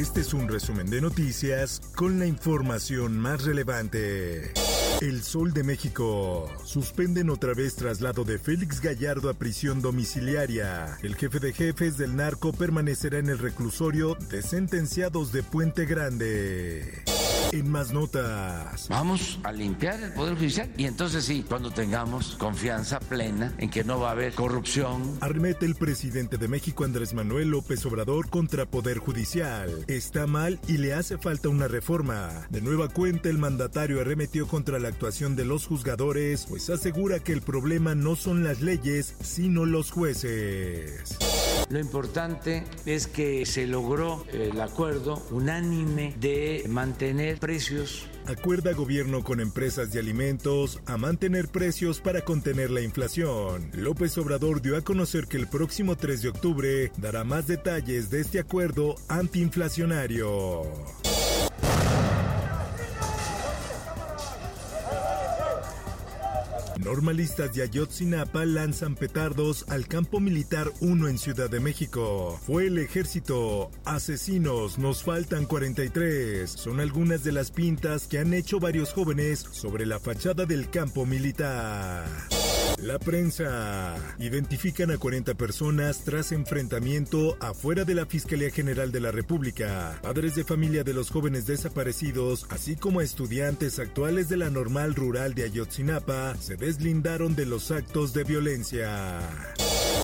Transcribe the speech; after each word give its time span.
Este 0.00 0.22
es 0.22 0.32
un 0.32 0.48
resumen 0.48 0.88
de 0.88 1.02
noticias 1.02 1.78
con 1.94 2.18
la 2.18 2.24
información 2.24 3.20
más 3.20 3.44
relevante. 3.44 4.50
El 5.02 5.22
Sol 5.22 5.52
de 5.52 5.62
México. 5.62 6.50
Suspenden 6.64 7.28
otra 7.28 7.52
vez 7.52 7.76
traslado 7.76 8.24
de 8.24 8.38
Félix 8.38 8.80
Gallardo 8.80 9.28
a 9.28 9.34
prisión 9.34 9.82
domiciliaria. 9.82 10.96
El 11.02 11.16
jefe 11.16 11.38
de 11.38 11.52
jefes 11.52 11.98
del 11.98 12.16
narco 12.16 12.54
permanecerá 12.54 13.18
en 13.18 13.28
el 13.28 13.38
reclusorio 13.38 14.16
de 14.30 14.40
sentenciados 14.40 15.32
de 15.32 15.42
Puente 15.42 15.84
Grande. 15.84 17.04
En 17.52 17.68
más 17.68 17.92
notas. 17.92 18.88
Vamos 18.88 19.40
a 19.42 19.50
limpiar 19.50 20.00
el 20.00 20.12
Poder 20.12 20.36
Judicial 20.36 20.70
y 20.76 20.84
entonces 20.84 21.24
sí, 21.24 21.44
cuando 21.46 21.72
tengamos 21.72 22.36
confianza 22.36 23.00
plena 23.00 23.52
en 23.58 23.70
que 23.70 23.82
no 23.82 23.98
va 23.98 24.10
a 24.10 24.12
haber 24.12 24.34
corrupción. 24.34 25.18
Arremete 25.20 25.66
el 25.66 25.74
presidente 25.74 26.38
de 26.38 26.46
México 26.46 26.84
Andrés 26.84 27.12
Manuel 27.12 27.48
López 27.48 27.84
Obrador 27.86 28.30
contra 28.30 28.66
Poder 28.66 28.98
Judicial. 28.98 29.84
Está 29.88 30.28
mal 30.28 30.60
y 30.68 30.78
le 30.78 30.94
hace 30.94 31.18
falta 31.18 31.48
una 31.48 31.66
reforma. 31.66 32.46
De 32.50 32.60
nueva 32.60 32.88
cuenta, 32.88 33.28
el 33.28 33.38
mandatario 33.38 34.00
arremetió 34.00 34.46
contra 34.46 34.78
la 34.78 34.88
actuación 34.88 35.34
de 35.34 35.44
los 35.44 35.66
juzgadores, 35.66 36.46
pues 36.48 36.70
asegura 36.70 37.18
que 37.18 37.32
el 37.32 37.42
problema 37.42 37.96
no 37.96 38.14
son 38.14 38.44
las 38.44 38.60
leyes, 38.60 39.16
sino 39.22 39.66
los 39.66 39.90
jueces. 39.90 41.18
Lo 41.68 41.80
importante 41.80 42.64
es 42.86 43.08
que 43.08 43.44
se 43.44 43.66
logró 43.66 44.24
el 44.32 44.60
acuerdo 44.60 45.20
unánime 45.30 46.14
de 46.20 46.64
mantener 46.68 47.39
precios 47.40 48.06
Acuerda 48.26 48.72
gobierno 48.74 49.24
con 49.24 49.40
empresas 49.40 49.92
de 49.92 49.98
alimentos 49.98 50.80
a 50.86 50.96
mantener 50.96 51.48
precios 51.48 52.00
para 52.00 52.20
contener 52.20 52.70
la 52.70 52.80
inflación. 52.80 53.70
López 53.74 54.16
Obrador 54.18 54.62
dio 54.62 54.76
a 54.76 54.82
conocer 54.82 55.26
que 55.26 55.36
el 55.36 55.48
próximo 55.48 55.96
3 55.96 56.22
de 56.22 56.28
octubre 56.28 56.92
dará 56.98 57.24
más 57.24 57.48
detalles 57.48 58.08
de 58.10 58.20
este 58.20 58.38
acuerdo 58.38 58.94
antiinflacionario. 59.08 60.62
Normalistas 66.84 67.54
de 67.54 67.62
Ayotzinapa 67.62 68.46
lanzan 68.46 68.94
petardos 68.94 69.66
al 69.68 69.86
campo 69.86 70.18
militar 70.18 70.70
1 70.80 71.08
en 71.08 71.18
Ciudad 71.18 71.50
de 71.50 71.60
México. 71.60 72.40
Fue 72.46 72.66
el 72.68 72.78
ejército. 72.78 73.70
Asesinos, 73.84 74.78
nos 74.78 75.02
faltan 75.02 75.44
43. 75.44 76.50
Son 76.50 76.80
algunas 76.80 77.22
de 77.22 77.32
las 77.32 77.50
pintas 77.50 78.06
que 78.06 78.18
han 78.18 78.32
hecho 78.32 78.60
varios 78.60 78.92
jóvenes 78.92 79.40
sobre 79.50 79.84
la 79.84 79.98
fachada 79.98 80.46
del 80.46 80.70
campo 80.70 81.04
militar. 81.04 82.06
La 82.82 82.98
prensa. 82.98 83.94
Identifican 84.18 84.90
a 84.90 84.96
40 84.96 85.34
personas 85.34 86.02
tras 86.02 86.32
enfrentamiento 86.32 87.36
afuera 87.40 87.84
de 87.84 87.94
la 87.94 88.06
Fiscalía 88.06 88.50
General 88.50 88.90
de 88.90 89.00
la 89.00 89.10
República. 89.10 89.98
Padres 90.02 90.34
de 90.34 90.44
familia 90.44 90.82
de 90.82 90.94
los 90.94 91.10
jóvenes 91.10 91.46
desaparecidos, 91.46 92.46
así 92.48 92.76
como 92.76 93.02
estudiantes 93.02 93.78
actuales 93.78 94.28
de 94.30 94.38
la 94.38 94.48
normal 94.48 94.94
rural 94.94 95.34
de 95.34 95.44
Ayotzinapa, 95.44 96.34
se 96.36 96.56
deslindaron 96.56 97.36
de 97.36 97.46
los 97.46 97.70
actos 97.70 98.14
de 98.14 98.24
violencia. 98.24 99.20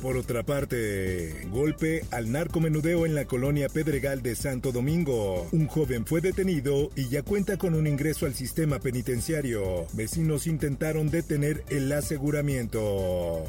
Por 0.07 0.19
otra 0.19 0.45
parte, 0.45 1.49
golpe 1.51 2.05
al 2.13 2.31
narcomenudeo 2.31 3.07
en 3.07 3.17
la 3.17 3.25
colonia 3.25 3.69
Pedregal 3.69 4.23
de 4.23 4.37
Santo 4.37 4.71
Domingo. 4.71 5.49
Un 5.51 5.67
joven 5.67 6.07
fue 6.07 6.21
detenido 6.21 6.91
y 6.95 7.09
ya 7.09 7.25
cuenta 7.25 7.57
con 7.57 7.75
un 7.75 7.89
ingreso 7.89 8.25
al 8.25 8.35
sistema 8.35 8.79
penitenciario. 8.79 9.89
Vecinos 9.95 10.47
intentaron 10.47 11.11
detener 11.11 11.65
el 11.71 11.91
aseguramiento. 11.91 13.43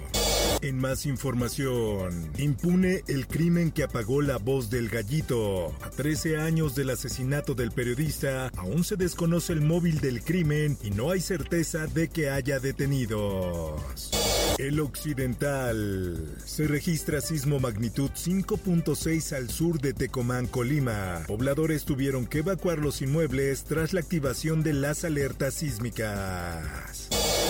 En 0.63 0.79
más 0.79 1.05
información, 1.05 2.31
impune 2.39 3.03
el 3.07 3.27
crimen 3.27 3.69
que 3.69 3.83
apagó 3.83 4.23
la 4.23 4.37
voz 4.37 4.71
del 4.71 4.89
gallito. 4.89 5.75
A 5.83 5.91
13 5.91 6.37
años 6.37 6.73
del 6.73 6.89
asesinato 6.89 7.53
del 7.53 7.69
periodista, 7.69 8.47
aún 8.57 8.83
se 8.83 8.95
desconoce 8.95 9.53
el 9.53 9.61
móvil 9.61 9.99
del 9.99 10.23
crimen 10.23 10.75
y 10.81 10.89
no 10.89 11.11
hay 11.11 11.21
certeza 11.21 11.85
de 11.85 12.07
que 12.07 12.31
haya 12.31 12.59
detenidos. 12.59 14.26
El 14.57 14.79
occidental. 14.79 16.35
Se 16.43 16.65
registra 16.67 17.21
sismo 17.21 17.59
magnitud 17.59 18.09
5.6 18.09 19.35
al 19.35 19.51
sur 19.51 19.79
de 19.79 19.93
Tecomán, 19.93 20.47
Colima. 20.47 21.21
Pobladores 21.27 21.85
tuvieron 21.85 22.25
que 22.25 22.39
evacuar 22.39 22.79
los 22.79 23.03
inmuebles 23.03 23.65
tras 23.65 23.93
la 23.93 23.99
activación 23.99 24.63
de 24.63 24.73
las 24.73 25.03
alertas 25.03 25.53
sísmicas. 25.53 27.07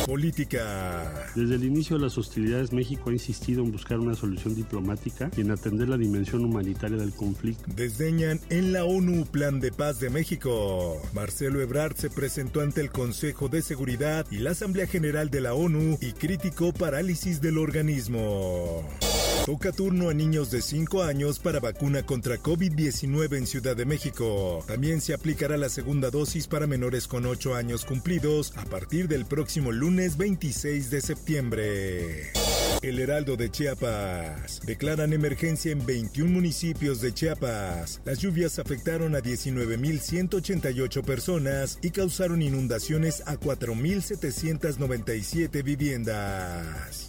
Política. 0.08 1.28
Desde 1.36 1.56
el 1.56 1.66
inicio 1.66 1.98
de 1.98 2.04
las 2.04 2.18
hostilidades, 2.18 2.72
México 2.72 3.10
ha 3.10 3.14
insistido 3.14 3.62
en 3.62 3.74
buscar 3.74 4.00
una 4.00 4.16
solución 4.16 4.56
diplomática 4.56 5.30
y 5.36 5.42
en 5.42 5.52
atender 5.52 5.90
la 5.90 5.98
dimensión 5.98 6.46
humanitaria 6.46 6.96
del 6.96 7.12
conflicto. 7.12 7.66
Desdeñan 7.76 8.40
en 8.50 8.72
la 8.72 8.86
ONU 8.86 9.26
Plan 9.26 9.60
de 9.60 9.74
Paz 9.74 10.00
de 10.00 10.10
México. 10.10 11.02
Marcelo 11.14 11.60
Ebrard 11.60 11.98
se 11.98 12.10
presentó 12.10 12.62
ante 12.62 12.80
el 12.80 12.90
Consejo 12.90 13.50
de 13.50 13.62
Seguridad 13.62 14.26
y 14.32 14.38
la 14.38 14.52
Asamblea 14.52 14.88
General 14.88 15.30
de 15.30 15.42
la 15.42 15.54
ONU 15.54 15.98
y 16.00 16.14
criticó 16.14 16.72
parálisis 16.72 17.42
del 17.42 17.58
organismo. 17.58 18.88
Toca 19.48 19.72
turno 19.72 20.10
a 20.10 20.14
niños 20.14 20.52
de 20.52 20.62
5 20.62 21.04
años 21.04 21.40
para 21.40 21.62
vacuna 21.62 22.06
contra 22.06 22.36
COVID-19 22.36 23.38
en 23.38 23.48
Ciudad 23.48 23.78
de 23.78 23.86
México. 23.86 24.62
También 24.68 25.00
se 25.00 25.14
aplicará 25.14 25.56
la 25.56 25.70
segunda 25.70 26.10
dosis 26.10 26.48
para 26.48 26.68
menores 26.68 27.08
con 27.08 27.26
8 27.26 27.56
años 27.56 27.86
cumplidos 27.86 28.52
a 28.58 28.66
partir 28.66 29.08
del 29.08 29.26
próximo 29.26 29.72
lunes 29.72 30.18
26 30.18 30.90
de 30.90 31.00
septiembre. 31.00 32.34
El 32.82 33.00
Heraldo 33.00 33.38
de 33.38 33.50
Chiapas. 33.50 34.60
Declaran 34.66 35.14
emergencia 35.14 35.72
en 35.72 35.86
21 35.86 36.30
municipios 36.30 37.00
de 37.00 37.14
Chiapas. 37.14 38.02
Las 38.04 38.20
lluvias 38.20 38.60
afectaron 38.60 39.16
a 39.16 39.20
19.188 39.20 41.06
personas 41.06 41.80
y 41.82 41.92
causaron 41.92 42.42
inundaciones 42.42 43.24
a 43.26 43.40
4.797 43.40 45.64
viviendas. 45.64 47.06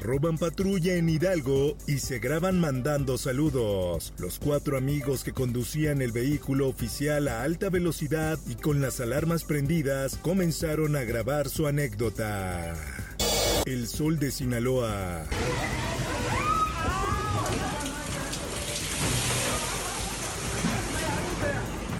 Roban 0.00 0.38
patrulla 0.38 0.94
en 0.94 1.08
Hidalgo 1.08 1.76
y 1.86 1.98
se 1.98 2.18
graban 2.18 2.58
mandando 2.60 3.18
saludos. 3.18 4.12
Los 4.18 4.38
cuatro 4.38 4.76
amigos 4.76 5.24
que 5.24 5.32
conducían 5.32 6.02
el 6.02 6.12
vehículo 6.12 6.68
oficial 6.68 7.28
a 7.28 7.42
alta 7.42 7.68
velocidad 7.68 8.38
y 8.46 8.54
con 8.54 8.80
las 8.80 9.00
alarmas 9.00 9.44
prendidas 9.44 10.16
comenzaron 10.16 10.96
a 10.96 11.02
grabar 11.02 11.48
su 11.48 11.66
anécdota. 11.66 12.74
El 13.66 13.88
sol 13.88 14.18
de 14.18 14.30
Sinaloa. 14.30 15.24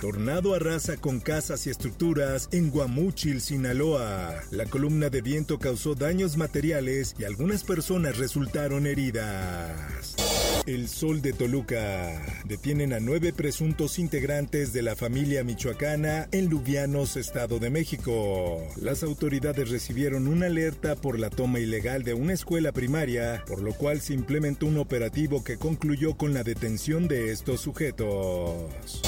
Tornado 0.00 0.54
arrasa 0.54 0.97
con 0.97 1.19
casas 1.19 1.66
y 1.66 1.70
estructuras 1.70 2.48
en 2.53 2.70
Guamúchil, 2.70 3.41
Sinaloa. 3.41 4.42
La 4.53 4.64
columna 4.66 5.10
de 5.10 5.22
viento 5.22 5.59
causó 5.59 5.97
daños 5.97 6.36
materiales 6.36 7.17
y 7.19 7.25
algunas 7.25 7.64
personas 7.64 8.17
resultaron 8.17 8.87
heridas. 8.87 10.14
El 10.67 10.88
Sol 10.88 11.20
de 11.20 11.32
Toluca. 11.32 12.25
Detienen 12.44 12.93
a 12.93 13.00
nueve 13.00 13.32
presuntos 13.32 13.99
integrantes 13.99 14.73
de 14.73 14.82
la 14.82 14.94
familia 14.94 15.43
michoacana 15.43 16.28
en 16.31 16.49
Lubianos, 16.49 17.17
Estado 17.17 17.58
de 17.58 17.70
México. 17.70 18.62
Las 18.81 19.02
autoridades 19.02 19.69
recibieron 19.69 20.28
una 20.28 20.46
alerta 20.46 20.94
por 20.94 21.19
la 21.19 21.31
toma 21.31 21.58
ilegal 21.58 22.05
de 22.05 22.14
una 22.14 22.34
escuela 22.34 22.70
primaria, 22.70 23.43
por 23.49 23.62
lo 23.62 23.73
cual 23.73 24.00
se 24.00 24.14
implementó 24.14 24.67
un 24.67 24.78
operativo 24.78 25.43
que 25.43 25.58
concluyó 25.58 26.17
con 26.17 26.34
la 26.34 26.44
detención 26.44 27.08
de 27.08 27.32
estos 27.32 27.62
sujetos. 27.62 29.00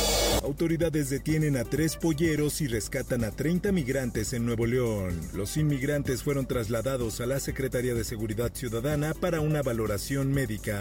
Autoridades 0.43 1.11
detienen 1.11 1.57
a 1.57 1.65
tres 1.65 1.97
polleros 1.97 2.63
y 2.63 2.67
rescatan 2.67 3.25
a 3.25 3.31
30 3.31 3.73
migrantes 3.73 4.33
en 4.33 4.47
Nuevo 4.47 4.67
León. 4.67 5.21
Los 5.35 5.57
inmigrantes 5.59 6.23
fueron 6.23 6.47
trasladados 6.47 7.21
a 7.21 7.27
la 7.27 7.41
Secretaría 7.41 7.95
de 7.95 8.05
Seguridad 8.05 8.51
Ciudadana 8.55 9.13
para 9.13 9.41
una 9.41 9.63
valoración 9.63 10.33
médica. 10.33 10.81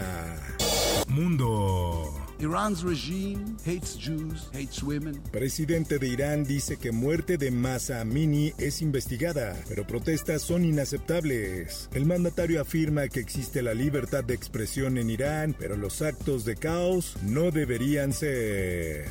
Mundo. 1.08 2.14
Iran's 2.38 2.82
regime 2.82 3.56
hates 3.66 3.98
Jews, 3.98 4.48
hates 4.54 4.82
women. 4.82 5.20
Presidente 5.30 5.98
de 5.98 6.08
Irán 6.08 6.44
dice 6.44 6.78
que 6.78 6.90
muerte 6.90 7.36
de 7.36 7.50
Masa 7.50 8.00
Amini 8.00 8.54
es 8.56 8.80
investigada, 8.80 9.62
pero 9.68 9.86
protestas 9.86 10.40
son 10.40 10.64
inaceptables. 10.64 11.90
El 11.92 12.06
mandatario 12.06 12.62
afirma 12.62 13.08
que 13.08 13.20
existe 13.20 13.60
la 13.60 13.74
libertad 13.74 14.24
de 14.24 14.34
expresión 14.34 14.96
en 14.96 15.10
Irán, 15.10 15.54
pero 15.58 15.76
los 15.76 16.00
actos 16.00 16.46
de 16.46 16.56
caos 16.56 17.16
no 17.22 17.50
deberían 17.50 18.14
ser. 18.14 19.04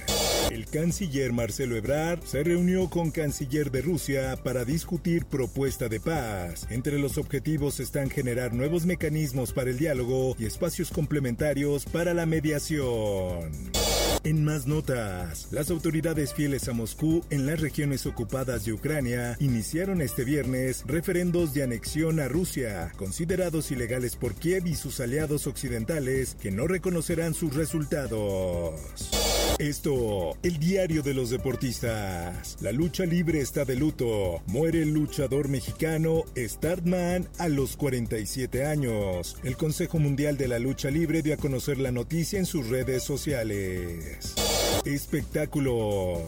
El 0.51 0.65
canciller 0.65 1.31
Marcelo 1.31 1.75
Ebrard 1.75 2.23
se 2.23 2.43
reunió 2.43 2.89
con 2.89 3.11
canciller 3.11 3.71
de 3.71 3.81
Rusia 3.81 4.37
para 4.43 4.65
discutir 4.65 5.25
propuesta 5.25 5.87
de 5.89 5.99
paz. 5.99 6.67
Entre 6.69 6.97
los 6.97 7.17
objetivos 7.17 7.79
están 7.79 8.09
generar 8.09 8.53
nuevos 8.53 8.85
mecanismos 8.85 9.53
para 9.53 9.69
el 9.69 9.77
diálogo 9.77 10.35
y 10.39 10.45
espacios 10.45 10.89
complementarios 10.89 11.85
para 11.85 12.13
la 12.13 12.25
mediación. 12.25 13.51
En 14.23 14.43
más 14.43 14.67
notas, 14.67 15.47
las 15.51 15.69
autoridades 15.69 16.33
fieles 16.33 16.67
a 16.67 16.73
Moscú 16.73 17.23
en 17.29 17.45
las 17.45 17.61
regiones 17.61 18.05
ocupadas 18.05 18.65
de 18.65 18.73
Ucrania 18.73 19.37
iniciaron 19.39 20.01
este 20.01 20.25
viernes 20.25 20.83
referendos 20.85 21.53
de 21.53 21.63
anexión 21.63 22.19
a 22.19 22.27
Rusia, 22.27 22.91
considerados 22.97 23.71
ilegales 23.71 24.17
por 24.17 24.33
Kiev 24.35 24.67
y 24.67 24.75
sus 24.75 24.99
aliados 24.99 25.47
occidentales 25.47 26.35
que 26.35 26.51
no 26.51 26.67
reconocerán 26.67 27.33
sus 27.33 27.55
resultados. 27.55 28.73
Esto, 29.59 30.37
el 30.41 30.57
diario 30.57 31.03
de 31.03 31.13
los 31.13 31.31
deportistas. 31.31 32.55
La 32.61 32.71
lucha 32.71 33.05
libre 33.05 33.41
está 33.41 33.65
de 33.65 33.75
luto. 33.75 34.41
Muere 34.47 34.83
el 34.83 34.93
luchador 34.93 35.49
mexicano 35.49 36.23
Startman 36.37 37.27
a 37.39 37.49
los 37.49 37.75
47 37.75 38.65
años. 38.65 39.35
El 39.43 39.57
Consejo 39.57 39.99
Mundial 39.99 40.37
de 40.37 40.47
la 40.47 40.59
Lucha 40.59 40.89
Libre 40.89 41.21
dio 41.21 41.33
a 41.33 41.37
conocer 41.37 41.77
la 41.77 41.91
noticia 41.91 42.39
en 42.39 42.45
sus 42.45 42.69
redes 42.69 43.03
sociales. 43.03 44.33
Espectáculos. 44.85 46.21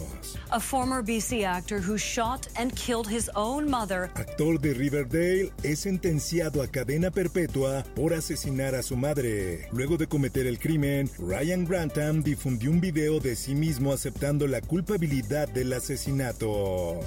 A 0.50 0.60
former 0.60 1.02
BC 1.04 1.46
actor 1.46 1.80
who 1.80 1.98
shot 1.98 2.48
and 2.58 2.74
killed 2.76 3.08
his 3.08 3.30
own 3.36 3.70
mother. 3.70 4.12
Actor 4.16 4.60
de 4.60 4.74
Riverdale 4.74 5.52
es 5.64 5.80
sentenciado 5.80 6.62
a 6.62 6.68
cadena 6.68 7.12
perpetua 7.12 7.84
por 7.96 8.14
asesinar 8.14 8.76
a 8.76 8.84
su 8.84 8.98
madre. 8.98 9.68
Luego 9.72 9.98
de 9.98 10.08
cometer 10.08 10.48
el 10.48 10.60
crimen, 10.60 11.10
Ryan 11.20 11.66
Grantham 11.66 12.24
difundió 12.24 12.72
un 12.72 12.82
video 12.82 13.20
de 13.20 13.36
sí 13.36 13.56
mismo 13.56 13.94
aceptando 13.94 14.48
la 14.48 14.62
culpabilidad 14.62 15.48
del 15.48 15.74
asesinato. 15.74 17.00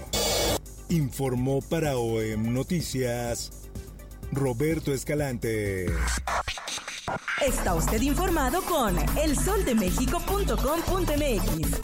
Informó 0.88 1.60
para 1.62 1.96
OEM 1.96 2.52
Noticias 2.52 3.50
Roberto 4.32 4.92
Escalante. 4.92 5.86
Está 7.46 7.74
usted 7.74 8.00
informado 8.00 8.62
con 8.62 8.96
elsoldemexico.com.mx. 9.18 11.80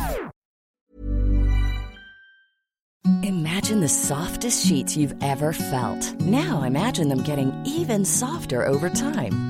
Imagine 3.23 3.81
the 3.81 3.89
softest 3.89 4.67
sheets 4.67 4.97
you've 4.97 5.15
ever 5.23 5.53
felt. 5.53 6.19
Now 6.21 6.63
imagine 6.63 7.09
them 7.09 7.23
getting 7.23 7.53
even 7.67 8.07
softer 8.07 8.65
over 8.65 8.89
time. 8.89 9.50